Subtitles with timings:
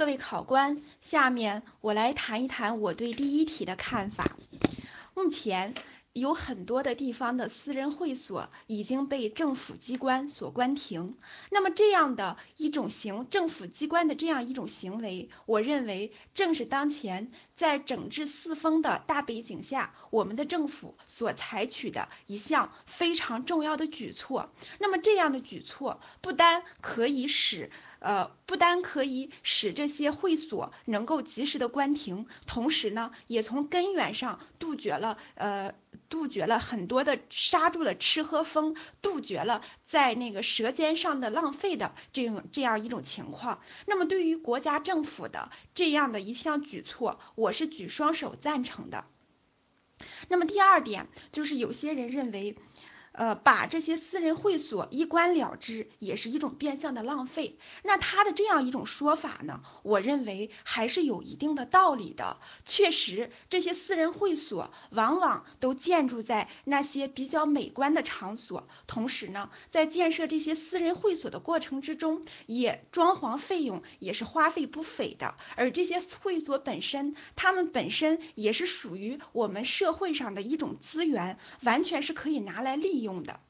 [0.00, 4.30] 各位考官，下面我来谈一谈我对第一题的看法。
[5.12, 5.74] 目前。
[6.12, 11.16] 有很多的地方的私人会所已经被政府机关所关停，
[11.50, 24.52] 那么这样的一种行政府机关的这样一种行为，我认为正是当前在整治四风的大背景下，我们的政府所采取的一项非常重要的举措。
[24.80, 27.70] 那么这样的举措不单可以使
[28.00, 35.74] 呃，不单可以使这些会所能够及时的关停，同时呢，也从根源上杜绝了呃，
[36.10, 43.62] 杜绝了很多的刹住了吃喝风，杜绝了在那个舌尖上的浪费的这种这样一种情况。
[43.86, 49.06] 那么对于国家政府的这样的一项举措，我是举双手赞成的。
[50.28, 52.58] 那么第二点就是有些人认为。
[53.12, 57.58] 呃，把这些私人会所一关了之，也是一种变相的浪费。
[57.82, 62.38] 那他的这样一种说法呢，我认为还是有一定的道理的。
[62.64, 75.34] 确实，这些私人会所往往都建筑在那些比较美观的场所，同时呢，在建设这些私人会所的过程之中，也装潢费用也是花费不菲的。
[75.56, 82.99] 而这些会所本身，他们本身也是属于我们社会上的一种资源，完全是可以拿来利。
[83.00, 83.40] 用的，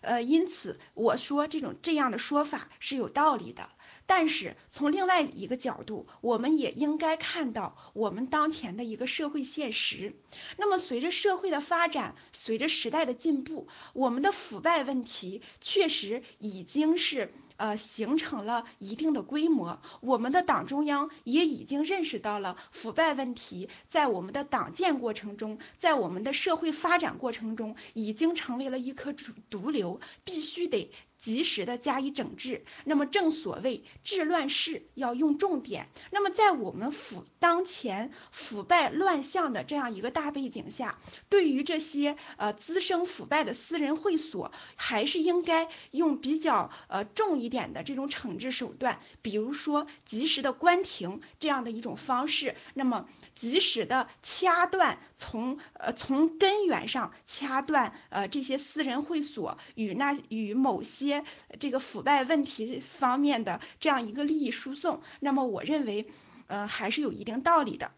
[0.00, 3.68] 呃，因此我说这种这样的说法是有道理的。
[4.12, 10.16] 但是从另外一个角度，我们也应该看到我们当前的一个社会现实。
[10.56, 19.80] 那么随着社会的发展，随着时代的进步，我们的腐败问题确实已经是呃形成了一定的规模。
[20.00, 29.14] 我们的党中央也已经认识到了腐败问题在我们的党建过程中，在我们的社会发展过程中，已经成为了一颗
[29.48, 30.90] 毒瘤，必须得。
[31.20, 35.88] 及时的加以整治，那么正所谓治乱世要用重点。
[36.10, 61.09] 那么在我们腐当前腐败乱象的这样一个大背景下，对于这些呃滋生腐败的私人会所，还是应该用比较呃重一点的这种惩治手段，比如说及时的关停这样的一种方式，那么及时的掐断从呃从根源上掐断呃这些私人会所与那与某些。
[61.10, 61.24] 些
[61.58, 66.06] 这个腐败问题方面的这样一个利益输送，那么我认为，
[66.46, 67.92] 呃，还是有一定道理的。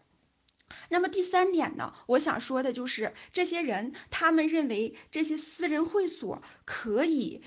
[0.89, 7.43] 那么第三点呢，我想说的就是这些人他们认为这些私人会所可以，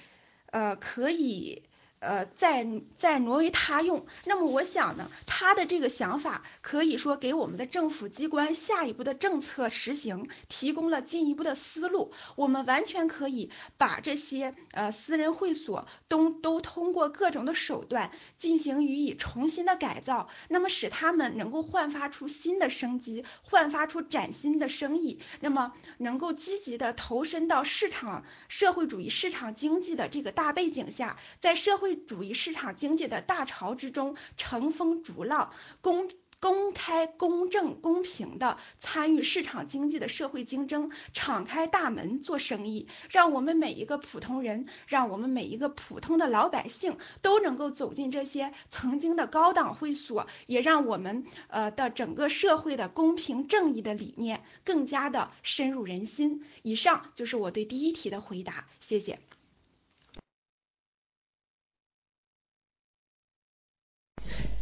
[0.46, 1.64] 呃，可以。
[2.06, 2.64] 呃，再
[2.98, 12.12] 再挪为他用，那么我想呢，他的这个想法可以说给我们的政府机关下一步的政策实行提供了进一步的思路。
[12.36, 31.95] 我们完全可以把这些呃私人会所都都通过各种的手段进行予以重新的改造，那么使他们能够焕发出新的生机，焕发出崭新的生意，那么能够积极的投身到市场社会主义市场经济的这个大背景下，在社会。
[32.06, 56.44] 主义市场经济的大潮之中乘风逐浪，公公开、公正、公平的参与市场经济的社会竞争，敞开大门做生意，让我们每一个普通人，让我们每一个普通的老百姓都能够走进这些曾经的高档会所，也让我们呃的整个社会的公平正义的理念更加的深入人心。
[56.62, 59.18] 以上就是我对第一题的回答，谢谢。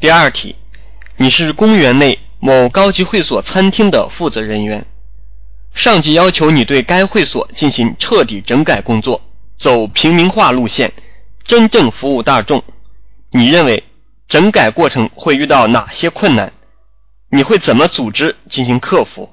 [0.04, 0.54] 第二题，
[1.16, 4.86] 你是公园内某高级会所餐厅的负责人员，
[5.72, 9.22] 上级要求你对该会所进行彻底整改工作，
[9.56, 10.92] 走平民化路线，
[11.42, 12.62] 真正服务大众。
[13.30, 13.82] 你认为
[14.28, 16.52] 整改过程会遇到哪些困难？
[17.30, 19.32] 你会怎么组织进行克服？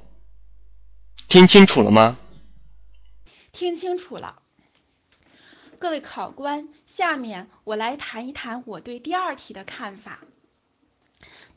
[1.28, 2.18] 听清楚了吗？
[3.52, 4.38] 听清楚了。
[5.80, 10.20] 各位考官，下面我来谈一谈我对第二题的看法。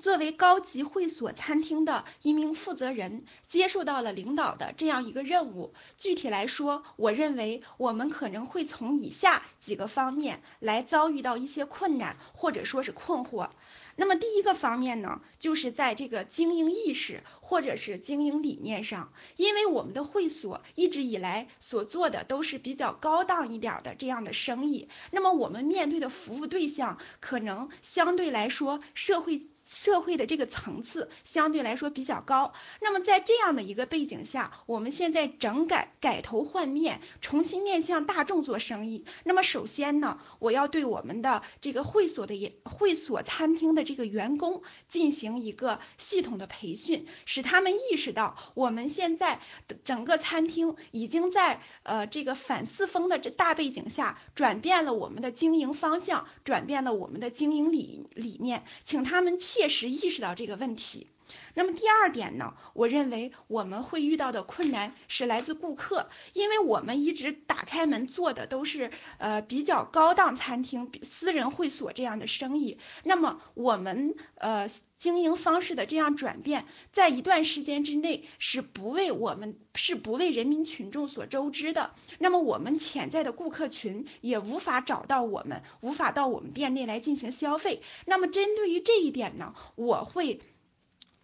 [0.04, 5.73] 作为高级会所餐厅的一名负责人，接受到了领导的这样一个任务。
[5.96, 13.49] 具体来说，我认为我们可能会从以下几个方面来遭遇到一些困难，或者说是困惑。
[13.96, 29.46] 那么第一个方面呢，就是在这个经营意识或者是经营理念上，因为我们的会所一直以来所做的都是比较高档一点的这样的生意，那么我们面对的服务对象可能相对来说社会。
[29.66, 39.06] 社会的这个层次相对来说比较高，那么在这样的一个背景下，我们现在整改改头换面，重新面向大众做生意。
[39.25, 49.40] 那么首先呢，我要对我们的这个会所的也会所餐厅的这个员工进行一个系统的培训，使他们意识到我们现在
[49.84, 59.55] 整个餐厅已经在呃这个反四风的这大背景下，转变了我们的经营方向，转变了我们的经营理理念，请他们切。
[59.64, 61.06] 确实意识到这个问题。
[61.55, 72.79] 那么第二点呢，我认为我们会遇到的困难是来自顾客，因为我们一直打开门做的都是呃比较高档餐厅、私人会所这样的生意。
[73.05, 74.69] 那么我们呃
[74.99, 81.94] 经营方式的这样转变，在一段时间之内是不为我们是不为人民群众所周知的。
[82.19, 87.82] 那么我们潜在的顾客群也无法找到我们，无法到我们店内来进行消费。
[88.06, 90.41] 那么针对于这一点呢，我会。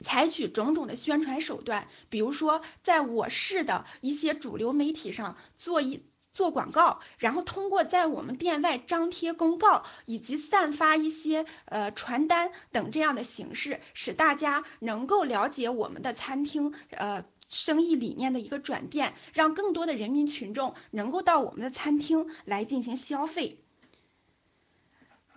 [0.02, 6.02] 采取种种的宣传手段，比如说在我市的一些主流媒体上做一
[6.32, 23.58] 做广告，然后通过在我们店外张贴公告以及散发一些呃传单等这样的形式，使大家能够了解我们的餐厅呃生意理念的一个转变，让更多的人民群众能够到我们的餐厅来进行消费。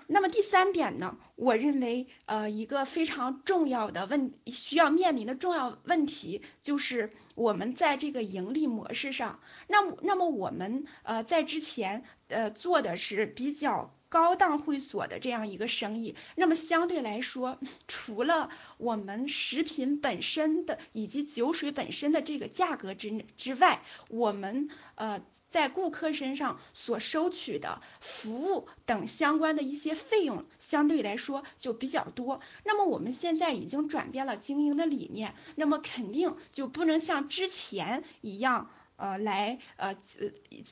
[0.08, 17.58] 那么第三点呢，我认为呃一个非常重要的问需要面临的重要问题就是我们在这个盈利模式上，那么那么我们呃在之前呃做的是比较高档会所的这样一个生意，那么相对来说，
[17.88, 25.22] 除了我们食品本身的以及酒水本身的这个价格之之外，我们呃。
[25.54, 32.42] 在顾客身上所收取的服务等相关的一些费用，相对来说就比较多。
[32.64, 38.72] 那么我们现在已经转变了经营的理念，那么肯定就不能像之前一样。
[38.96, 40.30] 呃，来呃呃，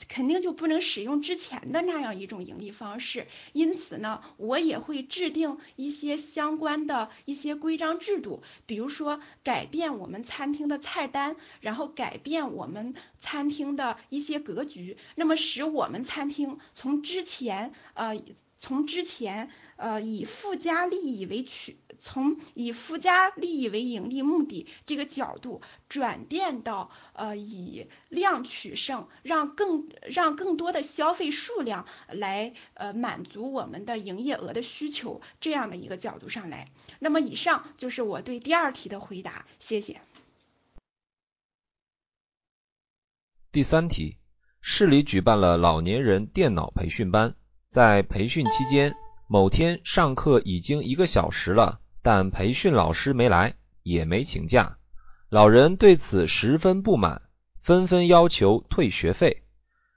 [0.07, 3.27] 肯定就不能使用之前的那样一种盈利方式。
[3.53, 18.21] 因此呢，我也会制定一些相关的一些规章制度，比如说改变我们餐厅的菜单，然后改变我们餐厅的一些格局，那么使我们餐厅从之前呃。
[18.63, 36.67] 从之前呃以附加利益为取，从以附加利益为盈利目的这个角度转变到呃以量取胜，让更让更多的消费数量来呃满足我们的营业额的需求这样的一个角度上来。
[36.99, 40.01] 那么以上就是我对第二题的回答，谢谢。
[43.53, 44.17] 第三题，
[44.61, 47.35] 市里举办了老年人电脑培训班。
[47.67, 48.95] 在培训期间，
[49.27, 54.77] 某天上课已经一个小时了，但培训老师没来，也没请假。
[55.27, 57.23] 老人对此十分不满，
[57.61, 59.43] 纷纷要求退学费。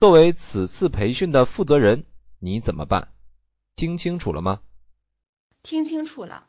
[0.00, 2.06] 作为此次培训的负责人，
[2.40, 3.12] 你怎么办？
[3.76, 4.62] 听清楚了吗？
[5.62, 6.48] 听清楚了。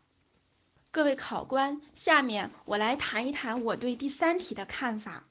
[0.90, 5.28] 各位考官，下面我来谈一谈我对第三题的看法。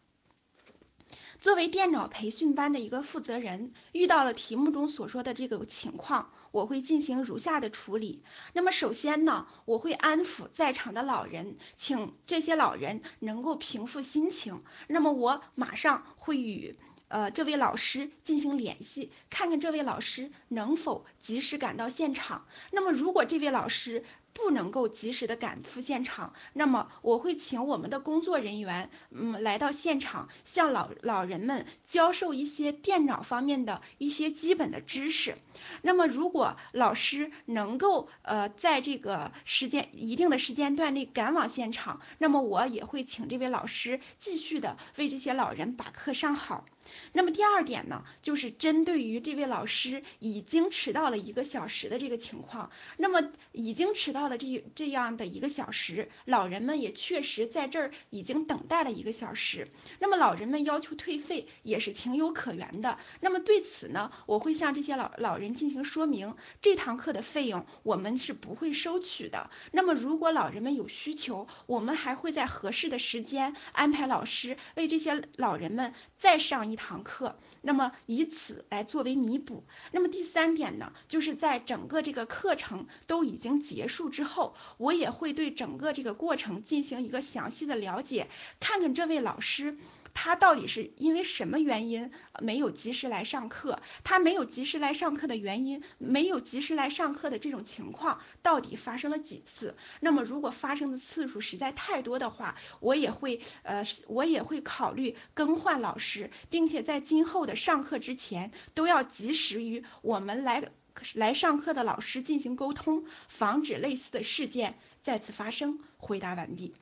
[1.45, 8.23] 作为电脑培训班的一个负责人，遇到了题目中所说的这个情况，我会进行如下的处理。
[8.55, 14.63] 那么首先呢，我会安抚在场的老人，请这些老人能够平复心情。
[14.87, 22.47] 那么我马上会与呃这位老师进行联系，看看这位老师能否及时赶到现场。
[22.73, 35.37] 那么如果这位老师，不能够及时的赶赴现场，那么我会请我们的工作人员，嗯，来到现场，向老老人们教授一些电脑方面的一些基本的知识。
[35.81, 46.67] 那么如果老师能够呃在这个时间一定的时间段内赶往现场，那么我也会请这位老师继续的为这些老人把课上好。
[47.13, 62.99] 那么第二点呢，就是针对于这位老师已经迟到了一个小时的这个情况，那么已经迟到了这这样的一个小时，老人们也确实在这儿已经等待了一个小时，那么老人们要求退费也是情有可原的。
[63.21, 69.49] 那么对此呢，我会向这些老老人进行说明，这堂课的费用我们是不会收取的。
[69.73, 76.74] 那么如果老人们有需求，我们还会在合适的时间安排老师为这些老人们再上一。
[76.75, 79.63] 一堂课，那么以此来作为弥补。
[79.93, 88.29] 那么第三点呢，就是在整个这个课程都已经结束之后，我也会对整个这个过程进行一个详细的了解，
[88.59, 89.79] 看看这位老师
[90.15, 93.83] 他到底是因为什么原因没有及时来上课？
[94.05, 99.77] 他没有及时来上课的原因，没有及时来上课的这种情况到底发生了几次？
[100.01, 110.71] 那么如果发生的次数实在太多的话，我也会呃我也会考虑更换老师，并且在今后的上课之前都要及时与我们来
[111.15, 115.81] 来上课的老师进行沟通，防止类似的事件再次发生。
[115.97, 116.75] 回答完毕。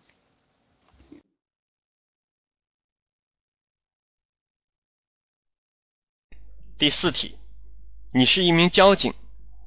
[6.83, 7.37] 第四题，
[8.13, 9.15] 你是一名交警，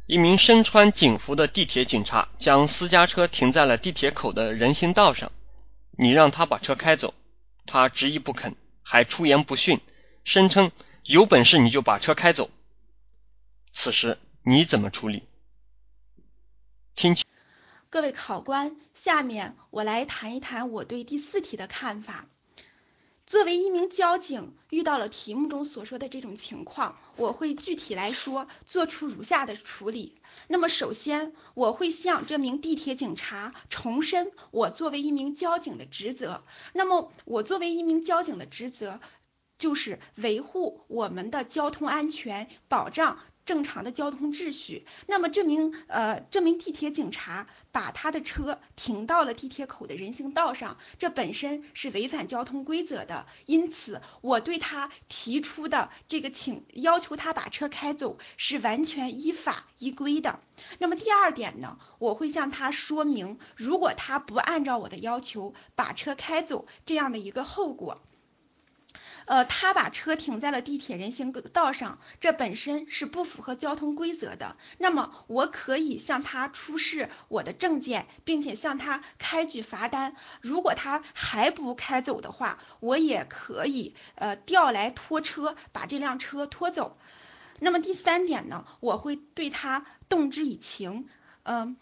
[0.06, 5.32] 一名身穿警服的地铁警察将私家车停在了地铁口的人行道上，
[5.92, 7.14] 你让他把车开走，
[7.66, 9.80] 他执意不肯，还出言不逊，
[10.26, 12.50] 声称有本事你就把车开走。
[13.72, 15.24] 此时你怎么处理？
[16.96, 17.16] 听，
[17.90, 22.26] 各位考官，下面我来谈一谈我对第四题的看法。
[23.26, 30.22] 作为一名交警，遇到了题目中所说的这种情况，我会具体来说做出如下的处理。
[30.48, 36.44] 那么，首先我会向这名地铁警察重申我作为一名交警的职责。
[36.74, 39.00] 那么，我作为一名交警的职责
[39.58, 43.18] 就是维护我们的交通安全，保障。
[43.46, 44.86] 正常的交通秩序。
[45.08, 53.26] 那么这名呃这名地铁警察把他的车停到了地铁口的人行道上，这本身是违反交通规则的。
[53.46, 60.40] 因此，我对他提出的这个请要求他把车开走是完全依法依规的。
[60.80, 68.02] 那么第二点呢，我会向他说明，如果他不按照我的要求把车开走这样的一个后果。
[69.26, 74.56] 呃，他把车停在了地铁人行道上，这本身是不符合交通规则的。
[74.78, 80.16] 那么，我可以向他出示我的证件，并且向他开具罚单。
[80.42, 86.98] 如果他还不开走的话，我也可以呃调来拖车把这辆车拖走。
[87.60, 91.08] 那么第三点呢，我会对他动之以情，
[91.44, 91.78] 嗯。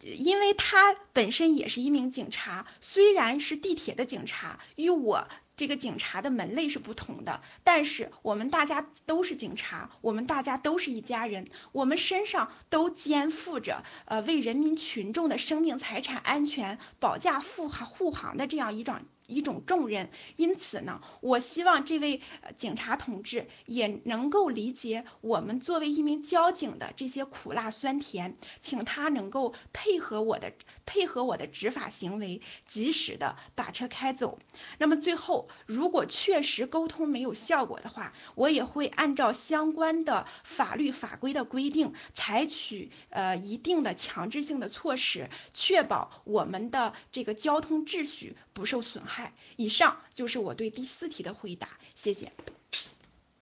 [0.00, 5.26] 因为他本身也是一名警察，虽然是地铁的警察，与我
[5.58, 19.00] 这个警察的门类是不同的，但是我们大家都是警察，我们大家都是一家人，我们身上都肩负着呃为人民群众的生命财产安全保驾护航护航的这样一种。
[19.30, 22.22] 一种重任，因此呢，我希望这位
[22.56, 30.54] 警察同志也能够理解我们作为一名交警的这些苦辣酸甜，请他能够配合我的
[30.88, 34.38] 配合我的执法行为，及时的把车开走。
[34.78, 49.34] 那么最后，如果确实沟通没有效果的话，我也会按照相关的法律法规的规定，采取呃一定的强制性的措施，确保我们的这个交通秩序不受损害。
[49.56, 52.32] 以上就是我对第四题的回答，谢谢。